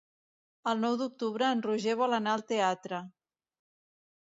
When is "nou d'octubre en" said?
0.85-1.61